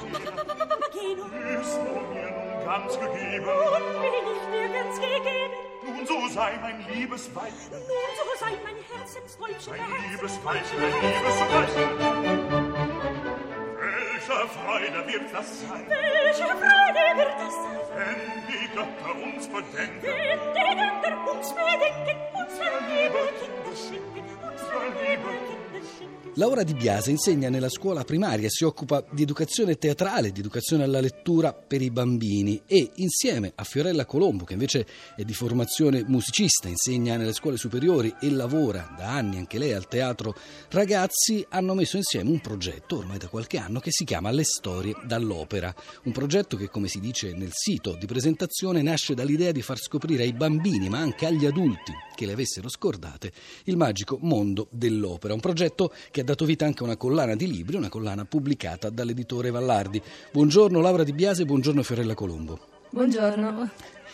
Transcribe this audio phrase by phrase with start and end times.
[0.00, 0.06] Du
[2.10, 3.46] mir nun ganz gegeben?
[3.46, 5.54] Nun bin ich dir ganz gegeben.
[5.86, 7.80] Nun so sei mein liebes Weib, Nun
[8.16, 11.38] so sei mein Herzensträubchen mein liebes mein liebes
[14.30, 20.02] Freude wird das sein, Welche Freude wird das sein, wenn die Götter uns bedenken?
[20.02, 22.16] wenn die Götter uns bedenken,
[22.90, 25.59] liebe Kinder schenken, unser liebe Kinder.
[26.34, 31.00] Laura Di Biase insegna nella scuola primaria, si occupa di educazione teatrale, di educazione alla
[31.00, 36.68] lettura per i bambini e insieme a Fiorella Colombo, che invece è di formazione musicista,
[36.68, 40.36] insegna nelle scuole superiori e lavora da anni anche lei al teatro
[40.70, 44.94] ragazzi, hanno messo insieme un progetto ormai da qualche anno che si chiama Le storie
[45.04, 45.74] dall'opera.
[46.04, 50.22] Un progetto che, come si dice nel sito di presentazione, nasce dall'idea di far scoprire
[50.22, 53.32] ai bambini, ma anche agli adulti che le avessero scordate,
[53.64, 55.34] il magico mondo dell'opera.
[55.34, 58.90] Un progetto che ha dato vita anche a una collana di libri, una collana pubblicata
[58.90, 60.00] dall'editore Vallardi.
[60.32, 62.58] Buongiorno Laura Di Biase, buongiorno Fiorella Colombo.
[62.90, 63.70] Buongiorno.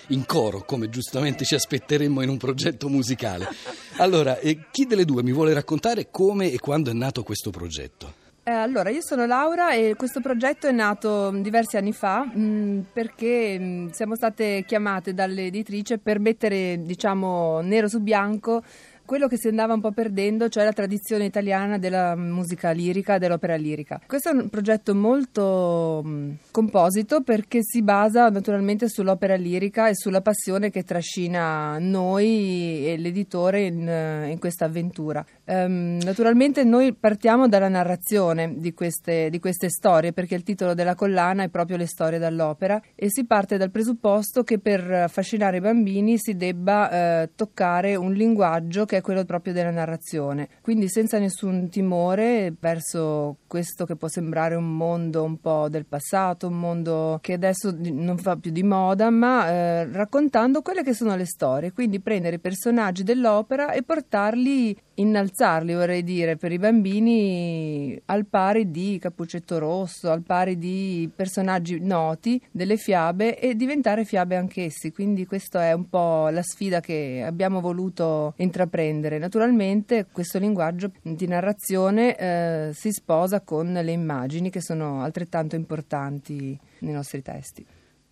[0.09, 3.49] In coro, come giustamente ci aspetteremmo in un progetto musicale.
[3.97, 8.25] Allora, eh, chi delle due mi vuole raccontare come e quando è nato questo progetto?
[8.45, 12.85] Eh, allora, io sono Laura e questo progetto è nato mh, diversi anni fa mh,
[12.93, 18.63] perché mh, siamo state chiamate dall'editrice per mettere, diciamo, nero su bianco
[19.07, 23.57] quello che si andava un po' perdendo, cioè la tradizione italiana della musica lirica, dell'opera
[23.57, 24.01] lirica.
[24.07, 30.21] Questo è un progetto molto mh, composito perché si basa naturalmente sull'opera lirica e sulla
[30.21, 35.25] passione che trascina noi e l'editore in, eh, in questa avventura.
[35.45, 40.97] Ehm, naturalmente noi partiamo dalla narrazione di queste, di queste storie perché il titolo della
[40.97, 45.61] collana è proprio Le storie dall'opera e si parte dal presupposto che per affascinare i
[45.61, 46.91] bambini si debba
[47.23, 53.39] eh, toccare un linguaggio che è quello proprio della narrazione, quindi senza nessun timore verso
[53.47, 58.17] questo che può sembrare un mondo un po' del passato, un mondo che adesso non
[58.19, 62.41] fa più di moda, ma eh, raccontando quelle che sono le storie, quindi prendere i
[62.41, 70.11] personaggi dell'opera e portarli, innalzarli vorrei dire, per i bambini al pari di Cappuccetto Rosso,
[70.11, 75.89] al pari di personaggi noti delle fiabe e diventare fiabe anch'essi, quindi questa è un
[75.89, 78.86] po' la sfida che abbiamo voluto intraprendere.
[78.93, 86.59] Naturalmente questo linguaggio di narrazione eh, si sposa con le immagini che sono altrettanto importanti
[86.81, 87.65] nei nostri testi.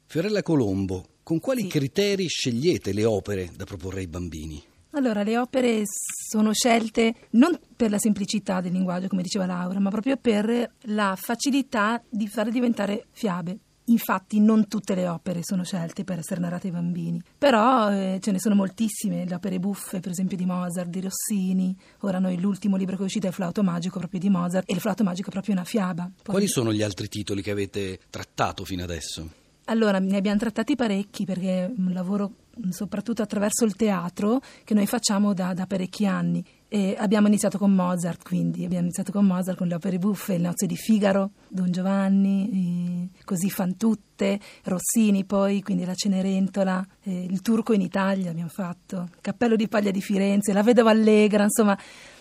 [0.07, 4.63] Fiorella Colombo, con quali criteri scegliete le opere da proporre ai bambini?
[4.91, 9.91] Allora, le opere sono scelte non per la semplicità del linguaggio, come diceva Laura, ma
[9.91, 13.59] proprio per la facilità di fare diventare fiabe.
[13.89, 18.31] Infatti non tutte le opere sono scelte per essere narrate ai bambini, però eh, ce
[18.31, 22.77] ne sono moltissime, le opere buffe per esempio di Mozart, di Rossini, ora noi l'ultimo
[22.77, 25.29] libro che è uscito è Il flauto magico proprio di Mozart e il flauto magico
[25.29, 26.05] è proprio una fiaba.
[26.05, 29.29] Poi- Quali sono gli altri titoli che avete trattato fino adesso?
[29.67, 32.33] Allora, ne abbiamo trattati parecchi perché è un lavoro
[32.71, 36.45] soprattutto attraverso il teatro che noi facciamo da, da parecchi anni.
[36.75, 40.41] E abbiamo iniziato con Mozart, quindi abbiamo iniziato con Mozart, con le opere buffe, Il
[40.41, 47.43] nozze di Figaro, Don Giovanni, così fan tutte, Rossini poi, quindi La Cenerentola, eh, Il
[47.43, 51.79] turco in Italia abbiamo fatto, Cappello di paglia di Firenze, La vedova allegra, insomma,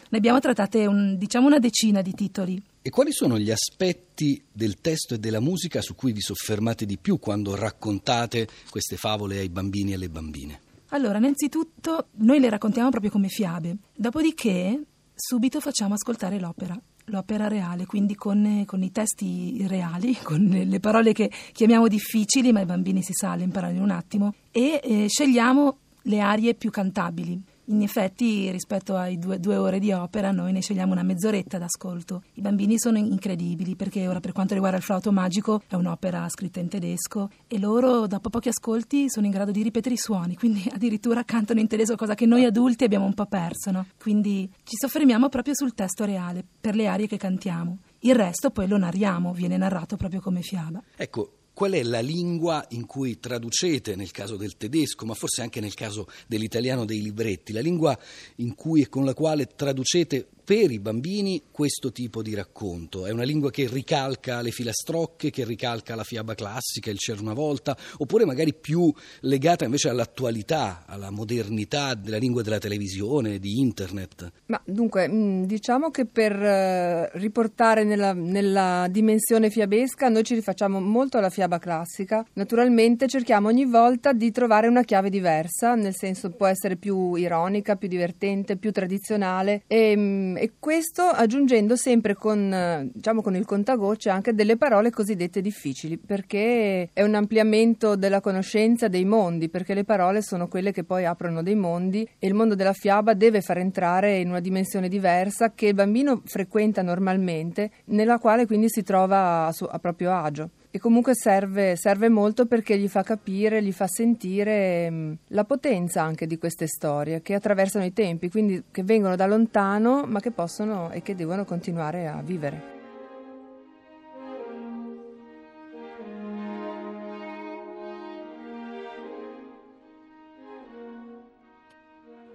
[0.09, 2.61] ne abbiamo trattate un- diciamo una decina di titoli.
[2.83, 6.99] E quali sono gli aspetti del testo e della musica su cui vi soffermate di
[6.99, 10.59] più quando raccontate queste favole ai bambini e alle bambine?
[10.93, 14.79] Allora, innanzitutto noi le raccontiamo proprio come fiabe, dopodiché
[15.15, 21.11] subito facciamo ascoltare l'opera, l'opera reale, quindi con, con i testi reali, con le parole
[21.11, 25.05] che chiamiamo difficili, ma i bambini si sa, le imparano in un attimo, e eh,
[25.09, 27.41] scegliamo le arie più cantabili.
[27.67, 32.23] In effetti, rispetto ai due, due ore di opera, noi ne scegliamo una mezz'oretta d'ascolto.
[32.33, 36.59] I bambini sono incredibili perché ora, per quanto riguarda il flauto magico, è un'opera scritta
[36.59, 40.67] in tedesco e loro, dopo pochi ascolti, sono in grado di ripetere i suoni, quindi
[40.73, 43.71] addirittura cantano in tedesco, cosa che noi adulti abbiamo un po' perso.
[43.71, 43.85] no?
[43.97, 47.77] Quindi ci soffermiamo proprio sul testo reale, per le arie che cantiamo.
[47.99, 50.83] Il resto poi lo narriamo, viene narrato proprio come fiaba.
[50.97, 55.59] Ecco, qual è la lingua in cui traducete, nel caso del tedesco, ma forse anche
[55.59, 57.97] nel caso dell'italiano dei libretti, la lingua
[58.37, 63.05] in cui e con la quale traducete per i bambini questo tipo di racconto?
[63.05, 67.33] È una lingua che ricalca le filastrocche, che ricalca la fiaba classica, il c'era una
[67.33, 74.31] volta, oppure magari più legata invece all'attualità, alla modernità della lingua della televisione, di internet?
[74.47, 80.79] Ma dunque, mh, diciamo che per eh, riportare nella, nella dimensione fiabesca noi ci rifacciamo
[80.81, 82.25] molto alla fiaba classica.
[82.33, 87.75] Naturalmente cerchiamo ogni volta di trovare una chiave diversa, nel senso può essere più ironica,
[87.77, 93.45] più divertente, più tradizionale e mh, e questo aggiungendo sempre con, eh, diciamo, con il
[93.45, 99.73] contagocce anche delle parole cosiddette difficili, perché è un ampliamento della conoscenza dei mondi, perché
[99.73, 103.41] le parole sono quelle che poi aprono dei mondi e il mondo della fiaba deve
[103.41, 108.83] far entrare in una dimensione diversa che il bambino frequenta normalmente, nella quale quindi si
[108.83, 113.61] trova a, su, a proprio agio e comunque serve, serve, molto perché gli fa capire,
[113.61, 118.63] gli fa sentire mm, la potenza anche di queste storie che attraversano i tempi, quindi
[118.71, 122.71] che vengono da lontano ma che possono e che devono continuare a vivere.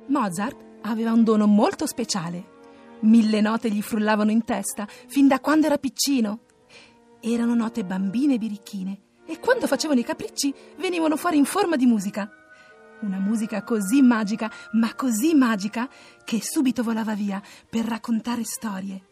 [0.07, 2.57] Mozart aveva un dono molto speciale.
[3.01, 6.47] Mille note gli frullavano in testa fin da quando era piccino
[7.21, 11.87] erano note bambine e birichine e quando facevano i capricci venivano fuori in forma di
[11.87, 12.31] musica.
[13.01, 15.89] Una musica così magica, ma così magica,
[16.25, 19.03] che subito volava via per raccontare storie,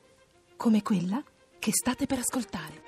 [0.57, 1.23] come quella
[1.59, 2.85] che state per ascoltare.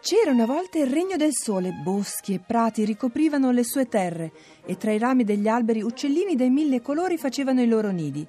[0.00, 4.32] C'era una volta il regno del sole, boschi e prati ricoprivano le sue terre
[4.64, 8.26] e tra i rami degli alberi uccellini dai mille colori facevano i loro nidi.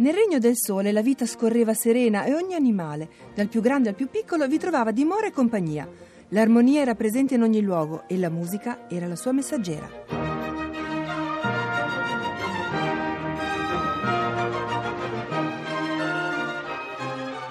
[0.00, 3.94] Nel regno del sole la vita scorreva serena e ogni animale, dal più grande al
[3.94, 5.86] più piccolo, vi trovava dimora e compagnia.
[6.28, 9.88] L'armonia era presente in ogni luogo e la musica era la sua messaggera.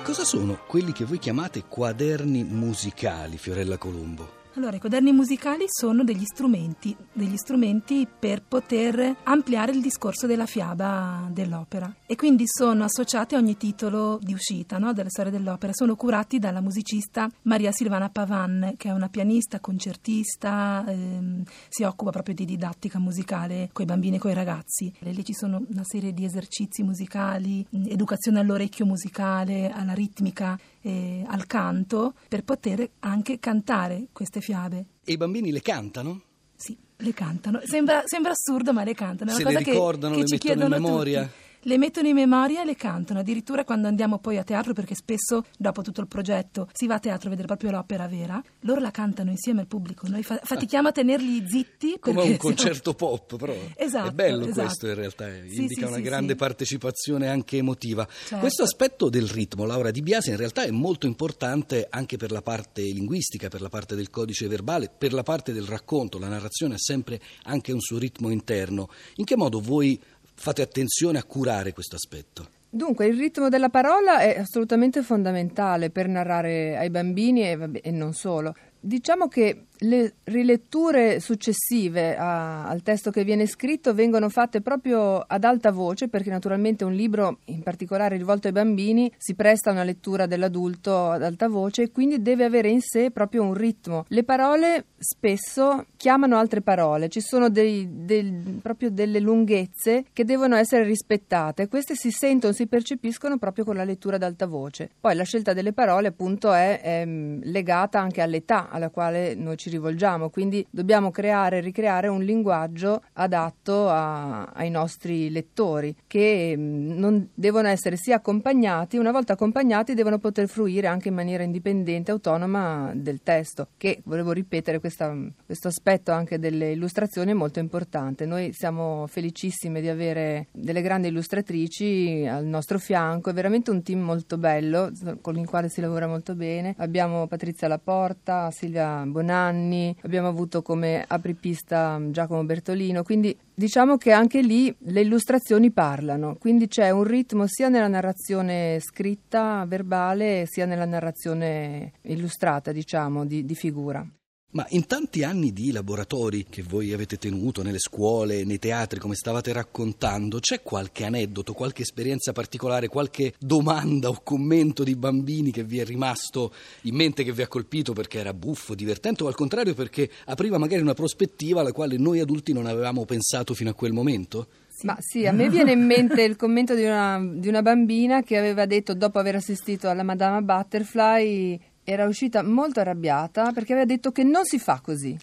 [0.02, 4.39] Cosa sono quelli che voi chiamate quaderni musicali, Fiorella Colombo?
[4.56, 10.48] Allora, i quaderni musicali sono degli strumenti, degli strumenti per poter ampliare il discorso della
[10.48, 15.72] fiaba dell'opera e quindi sono associati a ogni titolo di uscita no, delle storie dell'opera.
[15.74, 22.10] Sono curati dalla musicista Maria Silvana Pavan, che è una pianista, concertista, ehm, si occupa
[22.10, 24.92] proprio di didattica musicale con i bambini e con i ragazzi.
[25.00, 31.46] Lì ci sono una serie di esercizi musicali, educazione all'orecchio musicale, alla ritmica eh, al
[31.46, 34.86] canto per poter anche cantare queste fiabe.
[35.04, 36.22] E i bambini le cantano?
[36.56, 37.62] Sì, le cantano.
[37.64, 39.32] Sembra, sembra assurdo, ma le cantano.
[39.32, 41.22] È una Se cosa le ricordano, che, che le mettono in memoria?
[41.24, 43.20] Tutti le mettono in memoria e le cantano.
[43.20, 47.00] Addirittura quando andiamo poi a teatro, perché spesso dopo tutto il progetto si va a
[47.00, 50.08] teatro a vedere proprio l'opera vera, loro la cantano insieme al pubblico.
[50.08, 51.98] Noi fa- fatichiamo a tenerli zitti.
[52.00, 53.16] Come un concerto siamo...
[53.16, 53.54] pop, però.
[53.76, 54.10] Esatto.
[54.10, 54.62] È bello esatto.
[54.62, 58.08] questo in realtà, sì, indica sì, una sì, grande partecipazione anche emotiva.
[58.08, 58.38] Certo.
[58.38, 62.42] Questo aspetto del ritmo, Laura Di Biase, in realtà è molto importante anche per la
[62.42, 66.20] parte linguistica, per la parte del codice verbale, per la parte del racconto.
[66.20, 68.90] La narrazione ha sempre anche un suo ritmo interno.
[69.16, 70.00] In che modo voi
[70.40, 72.48] fate attenzione a curare questo aspetto?
[72.70, 78.14] Dunque, il ritmo della parola è assolutamente fondamentale per narrare ai bambini e, e non
[78.14, 78.56] solo.
[78.80, 85.44] Diciamo che le riletture successive a, al testo che viene scritto vengono fatte proprio ad
[85.44, 89.84] alta voce perché naturalmente un libro in particolare rivolto ai bambini si presta a una
[89.84, 94.06] lettura dell'adulto ad alta voce e quindi deve avere in sé proprio un ritmo.
[94.10, 100.56] Le parole spesso chiamano altre parole, ci sono dei, del, proprio delle lunghezze che devono
[100.56, 104.90] essere rispettate queste si sentono, si percepiscono proprio con la lettura ad alta voce.
[105.00, 109.70] Poi la scelta delle parole appunto è, è legata anche all'età alla quale noi ci
[109.70, 116.98] rivolgiamo, quindi dobbiamo creare e ricreare un linguaggio adatto a, ai nostri lettori che mm,
[116.98, 122.12] non devono essere sia accompagnati, una volta accompagnati devono poter fruire anche in maniera indipendente,
[122.12, 128.26] autonoma del testo, che volevo ripetere questa, questo aspetto anche delle illustrazioni è molto importante.
[128.26, 134.00] Noi siamo felicissime di avere delle grandi illustratrici al nostro fianco, è veramente un team
[134.00, 136.76] molto bello con il quale si lavora molto bene.
[136.78, 144.42] Abbiamo Patrizia Laporta, Silvia Bonanni, abbiamo avuto come apripista Giacomo Bertolino, quindi diciamo che anche
[144.42, 150.84] lì le illustrazioni parlano, quindi c'è un ritmo sia nella narrazione scritta, verbale, sia nella
[150.84, 154.06] narrazione illustrata, diciamo, di, di figura.
[154.52, 159.14] Ma in tanti anni di laboratori che voi avete tenuto nelle scuole, nei teatri, come
[159.14, 165.64] stavate raccontando, c'è qualche aneddoto, qualche esperienza particolare, qualche domanda o commento di bambini che
[165.64, 166.52] vi è rimasto
[166.84, 170.58] in mente, che vi ha colpito perché era buffo, divertente o al contrario perché apriva
[170.58, 174.48] magari una prospettiva alla quale noi adulti non avevamo pensato fino a quel momento?
[174.82, 178.38] Ma sì, a me viene in mente il commento di una, di una, bambina che
[178.38, 184.12] aveva detto, dopo aver assistito alla Madama Butterfly, era uscita molto arrabbiata perché aveva detto
[184.12, 185.18] che non si fa così.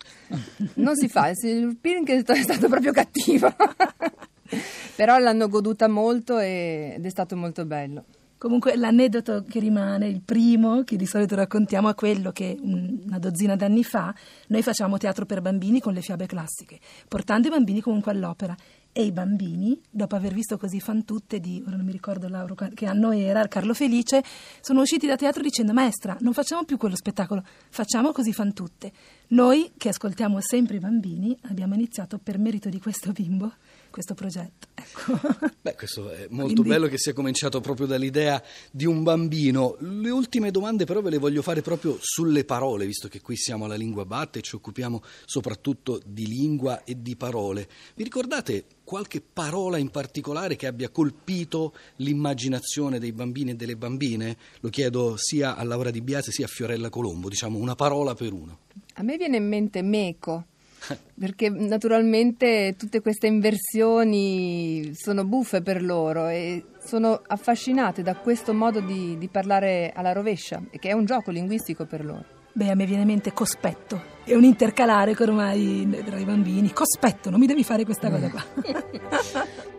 [0.75, 3.55] Non si fa, il Pink è stato proprio cattivo.
[4.97, 8.05] Però l'hanno goduta molto ed è stato molto bello.
[8.39, 13.57] Comunque l'aneddoto che rimane, il primo che di solito raccontiamo, è quello che una dozzina
[13.57, 14.15] d'anni fa
[14.49, 18.55] noi facevamo teatro per bambini con le fiabe classiche, portando i bambini comunque all'opera
[18.99, 22.55] e i bambini, dopo aver visto così fan tutte di, ora non mi ricordo Lauro
[22.55, 24.25] che anno era, Carlo Felice,
[24.63, 28.91] sono usciti da teatro dicendo maestra, non facciamo più quello spettacolo, facciamo così fan tutte.
[29.29, 33.53] Noi, che ascoltiamo sempre i bambini, abbiamo iniziato per merito di questo bimbo
[33.97, 34.69] questo progetto.
[34.75, 35.19] Ecco.
[35.63, 36.69] Beh, questo è molto Quindi...
[36.69, 39.79] bello che sia cominciato proprio dall'idea di un bambino.
[39.81, 43.65] Le ultime domande però ve le voglio fare proprio sulle parole, visto che qui siamo
[43.65, 47.67] alla Lingua Batte e ci occupiamo soprattutto di lingua e di parole.
[47.95, 54.37] Vi ricordate qualche parola in particolare che abbia colpito l'immaginazione dei bambini e delle bambine?
[54.61, 58.35] Lo chiedo sia a Laura Di Biase sia a Fiorella Colombo, diciamo una parola per
[58.35, 58.59] uno.
[58.97, 60.49] A me viene in mente meco
[61.19, 68.81] perché naturalmente tutte queste inversioni sono buffe per loro e sono affascinate da questo modo
[68.81, 72.25] di, di parlare alla rovescia, che è un gioco linguistico per loro.
[72.53, 74.15] Beh, a me viene in mente cospetto.
[74.25, 76.73] È un intercalare che ormai tra i bambini.
[76.73, 78.45] Cospetto, non mi devi fare questa cosa qua.